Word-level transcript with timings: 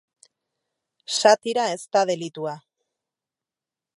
Satira 1.17 1.67
ez 1.75 1.83
da 1.97 2.03
delitua. 2.11 2.57